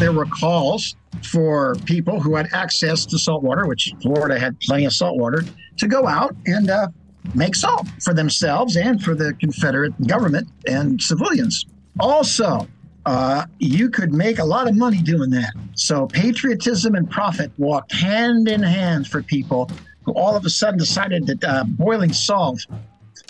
[0.00, 4.86] there were calls for people who had access to salt water, which Florida had plenty
[4.86, 5.44] of salt water,
[5.76, 6.88] to go out and uh,
[7.34, 11.66] make salt for themselves and for the Confederate government and civilians.
[12.00, 12.66] Also,
[13.04, 15.52] uh, you could make a lot of money doing that.
[15.74, 19.70] So patriotism and profit walked hand in hand for people
[20.04, 22.66] who all of a sudden decided that uh, boiling salt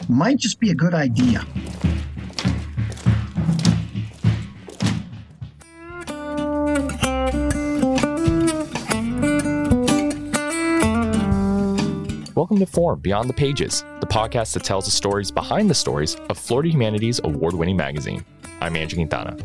[0.08, 1.44] might just be a good idea.
[12.50, 16.16] Welcome to Forum Beyond the Pages, the podcast that tells the stories behind the stories
[16.30, 18.24] of Florida Humanities award winning magazine.
[18.60, 19.36] I'm Andrew Quintana.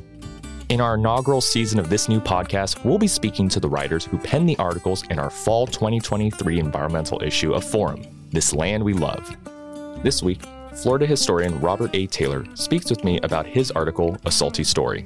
[0.70, 4.18] In our inaugural season of this new podcast, we'll be speaking to the writers who
[4.18, 8.02] penned the articles in our fall 2023 environmental issue of Forum,
[8.32, 9.38] This Land We Love.
[10.02, 10.42] This week,
[10.74, 12.08] Florida historian Robert A.
[12.08, 15.06] Taylor speaks with me about his article, A Salty Story.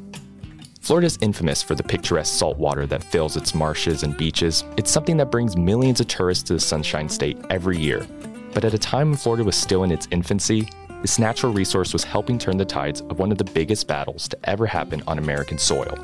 [0.79, 4.63] Florida is infamous for the picturesque salt water that fills its marshes and beaches.
[4.77, 8.07] It's something that brings millions of tourists to the Sunshine State every year.
[8.53, 10.67] But at a time when Florida was still in its infancy,
[11.01, 14.49] this natural resource was helping turn the tides of one of the biggest battles to
[14.49, 15.97] ever happen on American soil.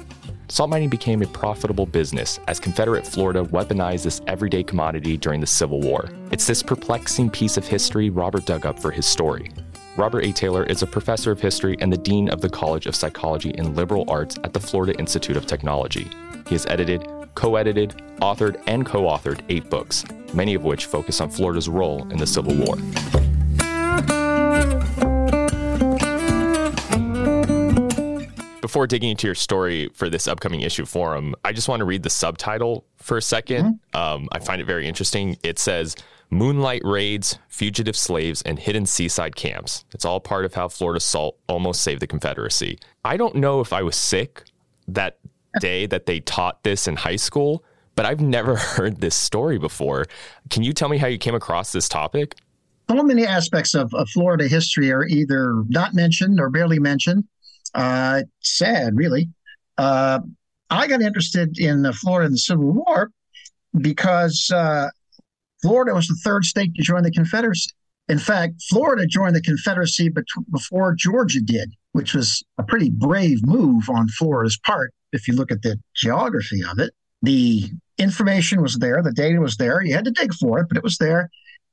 [0.47, 5.47] Salt mining became a profitable business as Confederate Florida weaponized this everyday commodity during the
[5.47, 6.07] Civil War.
[6.31, 9.51] It's this perplexing piece of history Robert dug up for his story.
[9.97, 10.33] Robert A.
[10.33, 13.77] Taylor is a professor of history and the dean of the College of Psychology and
[13.77, 16.09] Liberal Arts at the Florida Institute of Technology.
[16.47, 21.21] He has edited, co edited, authored, and co authored eight books, many of which focus
[21.21, 22.75] on Florida's role in the Civil War.
[28.75, 32.03] Before digging into your story for this upcoming issue forum, I just want to read
[32.03, 33.97] the subtitle for a 2nd mm-hmm.
[33.97, 35.37] um, I find it very interesting.
[35.43, 35.95] It says,
[36.29, 39.85] Moonlight raids, fugitive slaves, and hidden seaside camps.
[39.93, 42.77] It's all part of how Florida Salt almost saved the Confederacy.
[43.05, 44.43] I don't know if I was sick
[44.89, 45.19] that
[45.61, 47.63] day that they taught this in high school,
[47.95, 50.05] but I've never heard this story before.
[50.49, 52.35] Can you tell me how you came across this topic?
[52.89, 57.23] So many aspects of, of Florida history are either not mentioned or barely mentioned.
[57.75, 59.29] Uh, sad, really.
[59.77, 60.19] Uh,
[60.69, 63.11] I got interested in Florida in the Civil War
[63.79, 64.87] because uh,
[65.61, 67.69] Florida was the third state to join the Confederacy.
[68.07, 70.09] In fact, Florida joined the Confederacy
[70.51, 74.93] before Georgia did, which was a pretty brave move on Florida's part.
[75.11, 79.57] If you look at the geography of it, the information was there, the data was
[79.57, 79.81] there.
[79.81, 81.29] You had to dig for it, but it was there.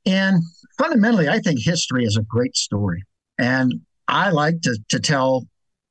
[0.07, 0.43] And
[0.79, 3.05] fundamentally, I think history is a great story.
[3.39, 3.75] And
[4.09, 5.47] I like to, to tell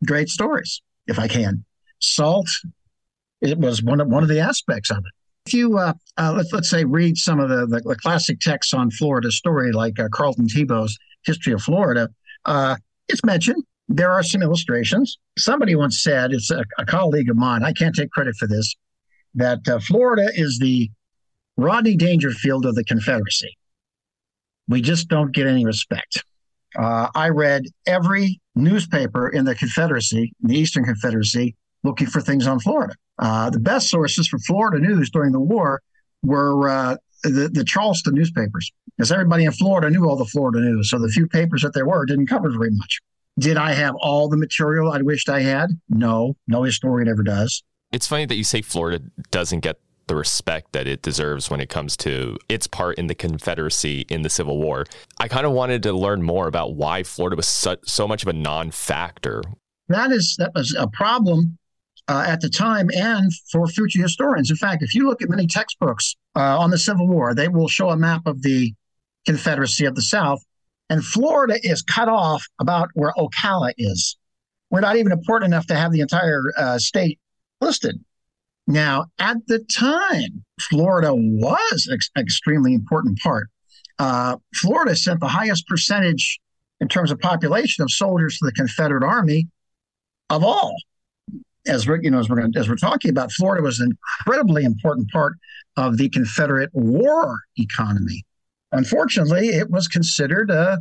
[0.06, 1.66] great stories if I can.
[2.00, 2.50] Salt,
[3.41, 5.13] it was one of one of the aspects of it.
[5.45, 8.73] If you uh, uh, let's let's say read some of the, the, the classic texts
[8.73, 12.09] on Florida story, like uh, Charlton Tebeau's History of Florida,
[12.45, 12.75] uh,
[13.07, 13.63] it's mentioned.
[13.88, 15.17] There are some illustrations.
[15.38, 17.63] Somebody once said, it's a, a colleague of mine.
[17.63, 18.73] I can't take credit for this.
[19.35, 20.90] That uh, Florida is the
[21.57, 23.57] Rodney Dangerfield of the Confederacy.
[24.67, 26.23] We just don't get any respect.
[26.78, 32.59] Uh, I read every newspaper in the Confederacy, the Eastern Confederacy, looking for things on
[32.59, 32.94] Florida.
[33.20, 35.82] Uh, the best sources for Florida news during the war
[36.24, 40.90] were uh, the, the Charleston newspapers, because everybody in Florida knew all the Florida news.
[40.90, 43.00] So the few papers that there were didn't cover very much.
[43.40, 45.70] Did I have all the material I wished I had?
[45.90, 47.64] No, no historian ever does.
[47.92, 49.80] It's funny that you say Florida doesn't get
[50.11, 54.23] the respect that it deserves when it comes to its part in the Confederacy in
[54.23, 54.85] the Civil War.
[55.22, 58.27] I kind of wanted to learn more about why Florida was so, so much of
[58.27, 59.41] a non-factor.
[59.88, 61.57] That is that was a problem
[62.09, 64.49] uh, at the time and for future historians.
[64.49, 67.69] In fact, if you look at many textbooks uh, on the Civil War, they will
[67.69, 68.73] show a map of the
[69.25, 70.43] Confederacy of the South,
[70.89, 74.17] and Florida is cut off about where Ocala is.
[74.72, 77.17] We're not even important enough to have the entire uh, state
[77.61, 78.03] listed.
[78.67, 83.47] Now, at the time, Florida was an ex- extremely important part.
[83.99, 86.39] Uh, Florida sent the highest percentage
[86.79, 89.47] in terms of population of soldiers to the Confederate Army
[90.29, 90.75] of all.
[91.67, 93.91] As we're, you know, as we're going as we're talking about, Florida was an
[94.25, 95.34] incredibly important part
[95.78, 98.23] of the Confederate war economy.
[98.72, 100.79] Unfortunately, it was considered a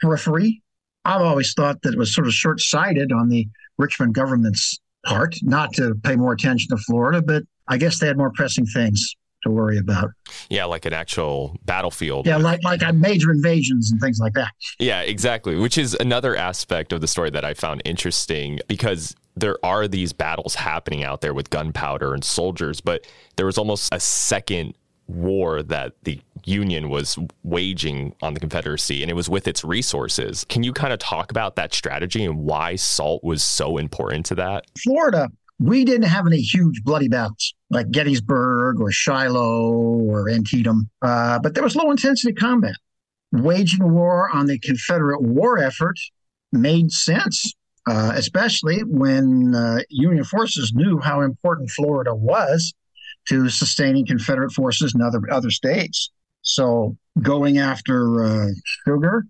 [0.00, 0.62] periphery.
[1.04, 5.72] I've always thought that it was sort of short-sighted on the Richmond government's part not
[5.74, 9.14] to pay more attention to Florida, but I guess they had more pressing things
[9.44, 10.10] to worry about.
[10.48, 12.26] Yeah, like an actual battlefield.
[12.26, 14.50] Yeah, like like major invasions and things like that.
[14.78, 15.56] Yeah, exactly.
[15.56, 20.12] Which is another aspect of the story that I found interesting because there are these
[20.12, 23.06] battles happening out there with gunpowder and soldiers, but
[23.36, 24.74] there was almost a second
[25.06, 30.44] war that the Union was waging on the Confederacy, and it was with its resources.
[30.48, 34.34] Can you kind of talk about that strategy and why salt was so important to
[34.36, 34.66] that?
[34.82, 35.28] Florida
[35.58, 41.54] We didn't have any huge bloody battles like Gettysburg or Shiloh or Antietam, uh, but
[41.54, 42.74] there was low intensity combat.
[43.32, 45.98] Waging war on the Confederate war effort
[46.52, 47.52] made sense,
[47.88, 52.72] uh, especially when uh, Union forces knew how important Florida was
[53.28, 56.10] to sustaining Confederate forces in other other states.
[56.42, 58.48] So going after uh,
[58.86, 59.26] sugar,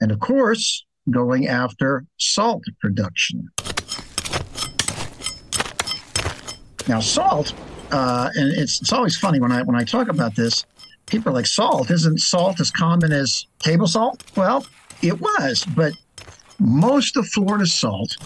[0.00, 3.48] and of course going after salt production.
[6.88, 7.54] Now, salt,
[7.90, 10.64] uh, and it's it's always funny when I when I talk about this.
[11.06, 14.66] People are like, "Salt isn't salt as common as table salt?" Well,
[15.00, 15.92] it was, but
[16.58, 18.16] most of Florida's salt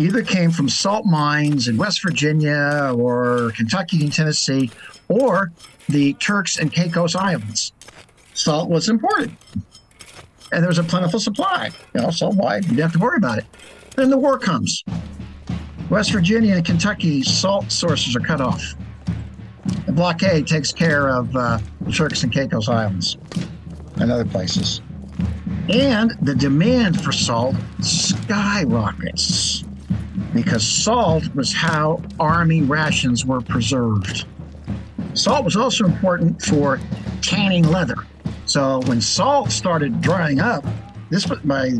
[0.00, 4.70] either came from salt mines in West Virginia or Kentucky and Tennessee,
[5.08, 5.52] or
[5.88, 7.72] the Turks and Caicos Islands.
[8.32, 9.36] Salt was imported,
[10.52, 11.70] and there was a plentiful supply.
[11.94, 13.44] You know, so why you didn't have to worry about it.
[13.96, 14.82] Then the war comes.
[15.90, 18.74] West Virginia and Kentucky salt sources are cut off.
[19.86, 23.18] The blockade takes care of uh, the Turks and Caicos Islands
[23.96, 24.80] and other places.
[25.68, 29.64] And the demand for salt skyrockets
[30.32, 34.26] because salt was how army rations were preserved.
[35.14, 36.80] Salt was also important for
[37.20, 37.96] tanning leather.
[38.46, 40.64] So when salt started drying up,
[41.08, 41.72] this was by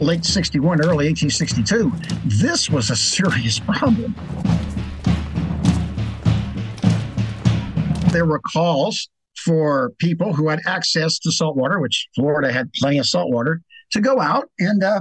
[0.00, 1.92] late 61, early 1862,
[2.24, 4.14] this was a serious problem.
[8.12, 9.08] There were calls
[9.44, 13.62] for people who had access to salt water, which Florida had plenty of salt water,
[13.92, 15.00] to go out and uh,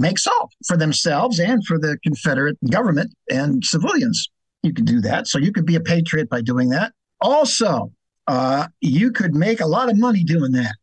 [0.00, 4.28] make salt for themselves and for the Confederate government and civilians.
[4.62, 5.28] You could do that.
[5.28, 6.92] So you could be a patriot by doing that.
[7.20, 7.92] Also,
[8.26, 10.74] uh, you could make a lot of money doing that.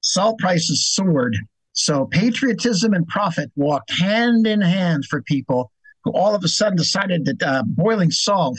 [0.00, 1.36] Salt prices soared
[1.76, 5.70] so patriotism and profit walked hand in hand for people
[6.04, 8.58] who all of a sudden decided that uh, boiling salt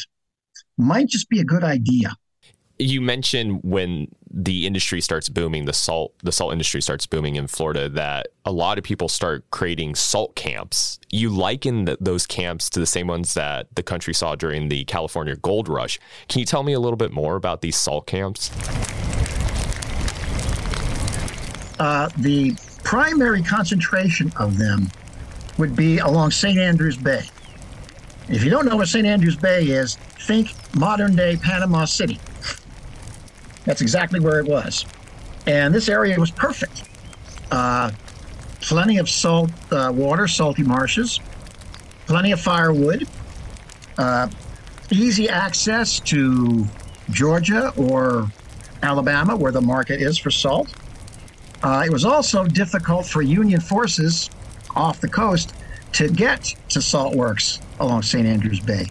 [0.77, 2.15] might just be a good idea.
[2.77, 7.47] You mentioned when the industry starts booming, the salt the salt industry starts booming in
[7.47, 10.99] Florida, that a lot of people start creating salt camps.
[11.09, 14.85] You liken the, those camps to the same ones that the country saw during the
[14.85, 15.99] California gold rush.
[16.27, 18.51] Can you tell me a little bit more about these salt camps?
[21.79, 24.89] Uh, the primary concentration of them
[25.57, 26.57] would be along St.
[26.57, 27.23] Andrews Bay.
[28.29, 29.05] If you don't know what St.
[29.05, 32.19] Andrews Bay is, think modern day Panama City.
[33.67, 34.85] That's exactly where it was.
[35.45, 36.89] And this area was perfect.
[37.51, 37.91] Uh,
[38.61, 41.19] plenty of salt uh, water, salty marshes,
[42.05, 43.05] plenty of firewood,
[43.97, 44.29] uh,
[44.89, 46.65] easy access to
[47.11, 48.29] Georgia or
[48.83, 50.73] Alabama, where the market is for salt.
[51.61, 54.29] Uh, it was also difficult for Union forces
[54.77, 55.53] off the coast
[55.91, 58.25] to get to salt works along St.
[58.25, 58.85] Andrews Bay.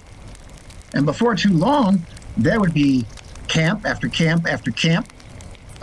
[0.92, 2.04] And before too long,
[2.36, 3.06] there would be
[3.48, 5.08] camp after camp after camp.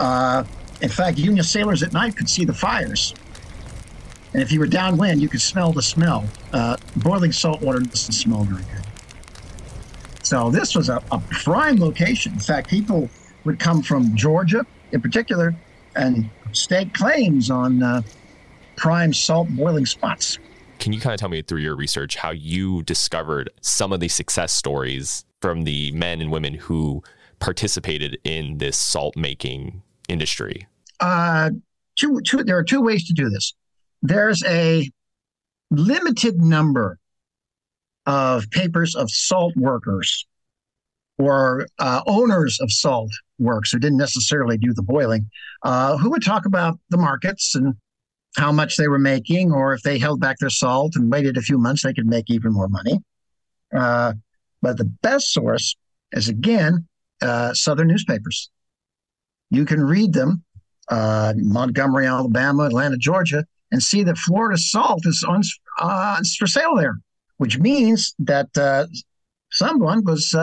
[0.00, 0.44] Uh,
[0.80, 3.14] in fact, Union sailors at night could see the fires.
[4.32, 6.24] And if you were downwind, you could smell the smell.
[6.52, 8.84] Uh, boiling salt water doesn't smell very good.
[10.24, 12.32] So this was a, a prime location.
[12.32, 13.08] In fact, people
[13.44, 15.54] would come from Georgia in particular
[15.96, 18.02] and stake claims on uh,
[18.76, 20.38] prime salt boiling spots.
[20.78, 24.08] Can you kind of tell me through your research how you discovered some of the
[24.08, 27.02] success stories from the men and women who
[27.44, 30.66] participated in this salt making industry?
[30.98, 31.50] Uh,
[31.94, 33.52] two, two, there are two ways to do this.
[34.00, 34.90] There's a
[35.70, 36.98] limited number
[38.06, 40.26] of papers of salt workers
[41.18, 45.28] or uh, owners of salt works who didn't necessarily do the boiling,
[45.64, 47.74] uh, who would talk about the markets and
[48.38, 51.42] how much they were making, or if they held back their salt and waited a
[51.42, 52.98] few months, they could make even more money.
[53.76, 54.14] Uh,
[54.62, 55.76] but the best source
[56.12, 56.86] is again
[57.22, 58.50] uh, Southern newspapers.
[59.50, 60.42] You can read them,
[60.88, 65.42] uh, Montgomery, Alabama, Atlanta, Georgia, and see that Florida salt is on
[65.80, 66.98] uh, for sale there,
[67.38, 68.86] which means that uh,
[69.50, 70.34] someone was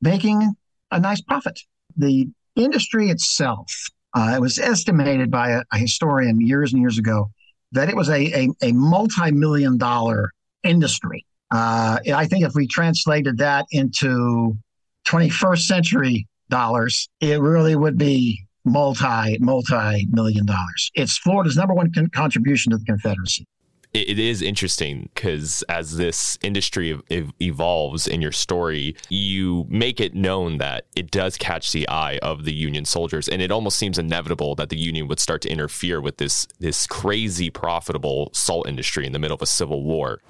[0.00, 0.54] making
[0.90, 1.58] a nice profit.
[1.96, 3.72] The industry itself,
[4.14, 7.30] uh, it was estimated by a, a, historian years and years ago
[7.72, 10.30] that it was a, a, a multi million dollar
[10.62, 11.24] industry.
[11.50, 14.56] Uh, I think if we translated that into
[15.06, 20.90] 21st century dollars, it really would be multi multi million dollars.
[20.94, 23.46] It's Florida's number one con- contribution to the Confederacy
[23.94, 26.98] it is interesting because as this industry
[27.40, 32.44] evolves in your story, you make it known that it does catch the eye of
[32.44, 36.00] the Union soldiers, and it almost seems inevitable that the Union would start to interfere
[36.00, 40.20] with this this crazy profitable salt industry in the middle of a civil war.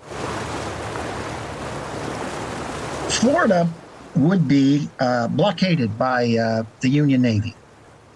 [3.10, 3.68] Florida
[4.14, 7.54] would be uh, blockaded by uh, the Union Navy.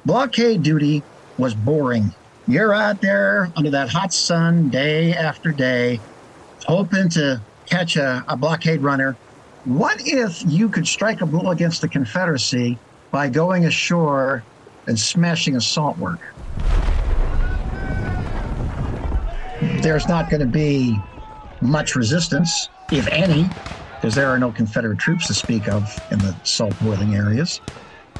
[0.04, 1.02] Blockade duty
[1.38, 2.14] was boring.
[2.46, 6.00] You're out there under that hot sun day after day,
[6.66, 9.16] hoping to catch a, a blockade runner.
[9.64, 12.78] What if you could strike a blow against the Confederacy
[13.10, 14.44] by going ashore
[14.86, 16.20] and smashing a salt work?
[19.82, 20.96] There's not going to be
[21.60, 23.48] much resistance, if any,
[24.06, 25.82] because there are no Confederate troops to speak of
[26.12, 27.60] in the salt boiling areas.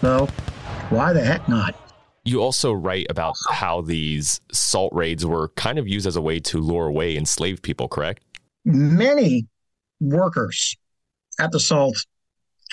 [0.00, 0.26] So,
[0.88, 1.76] why the heck not?
[2.25, 6.40] You also write about how these salt raids were kind of used as a way
[6.40, 8.25] to lure away enslaved people, correct?
[8.64, 9.47] Many
[10.00, 10.76] workers
[11.38, 12.05] at the salt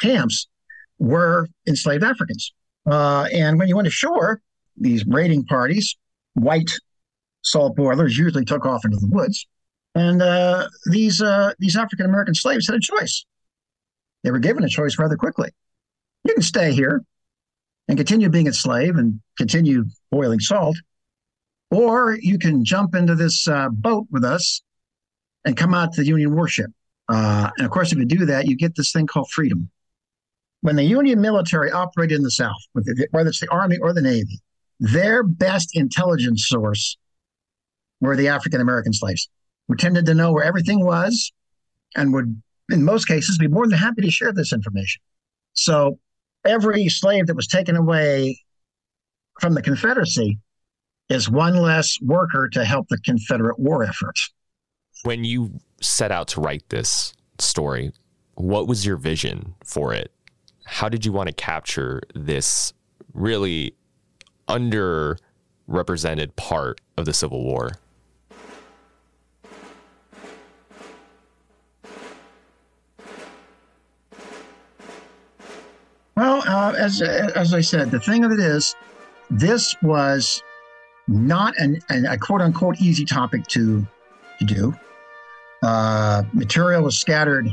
[0.01, 0.47] camps
[0.97, 2.51] were enslaved Africans.
[2.89, 4.41] Uh, and when you went ashore,
[4.75, 5.95] these raiding parties,
[6.33, 6.71] white
[7.43, 9.45] salt boilers, usually took off into the woods.
[9.95, 13.25] And uh, these uh, these African American slaves had a choice.
[14.23, 15.49] They were given a choice rather quickly.
[16.23, 17.03] You can stay here
[17.87, 20.77] and continue being a slave and continue boiling salt,
[21.69, 24.61] or you can jump into this uh, boat with us
[25.45, 26.71] and come out to the Union warship.
[27.09, 29.69] Uh, and of course, if you do that, you get this thing called freedom.
[30.61, 34.39] When the Union military operated in the South, whether it's the Army or the Navy,
[34.79, 36.97] their best intelligence source
[37.99, 39.29] were the African American slaves,
[39.67, 41.31] who tended to know where everything was
[41.95, 45.01] and would, in most cases, be more than happy to share this information.
[45.53, 45.99] So
[46.45, 48.39] every slave that was taken away
[49.39, 50.39] from the Confederacy
[51.09, 54.15] is one less worker to help the Confederate war effort.
[55.03, 57.91] When you set out to write this story,
[58.35, 60.11] what was your vision for it?
[60.65, 62.73] How did you want to capture this
[63.13, 63.75] really
[64.47, 67.73] underrepresented part of the Civil War?
[76.63, 78.75] Uh, as as I said, the thing of it is,
[79.29, 80.41] this was
[81.07, 83.85] not an, an a quote unquote easy topic to
[84.39, 84.73] to do.
[85.61, 87.47] Uh, material was scattered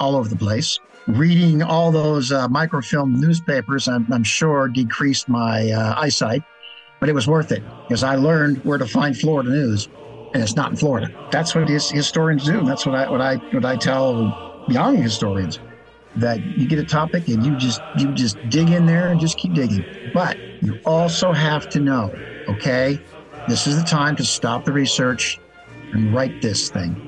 [0.00, 0.78] all over the place.
[1.08, 6.42] Reading all those uh, microfilm newspapers, I'm, I'm sure, decreased my uh, eyesight,
[6.98, 9.88] but it was worth it because I learned where to find Florida news,
[10.34, 11.08] and it's not in Florida.
[11.30, 12.64] That's what his, historians do.
[12.64, 15.60] That's what I what I what I tell young historians
[16.16, 19.36] that you get a topic and you just you just dig in there and just
[19.36, 19.86] keep digging.
[20.12, 22.10] But you also have to know,
[22.48, 23.00] okay,
[23.46, 25.40] this is the time to stop the research
[25.92, 27.05] and write this thing.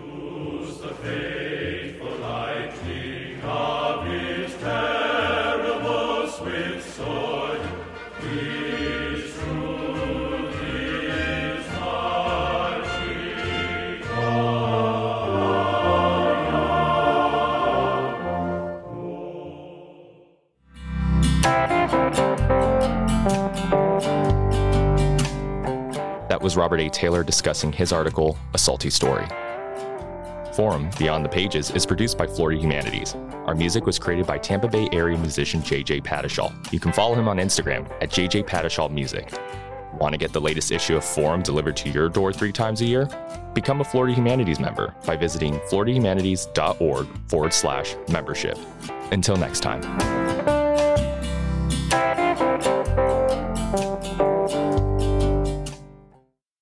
[26.48, 26.88] Was Robert A.
[26.88, 29.26] Taylor discussing his article, A Salty Story.
[30.54, 33.14] Forum Beyond the Pages is produced by Florida Humanities.
[33.44, 36.50] Our music was created by Tampa Bay area musician JJ Patishall.
[36.72, 39.30] You can follow him on Instagram at JJ Patishall Music.
[40.00, 42.86] Want to get the latest issue of Forum delivered to your door three times a
[42.86, 43.10] year?
[43.52, 48.58] Become a Florida Humanities member by visiting floridahumanities.org forward slash membership.
[49.12, 50.27] Until next time.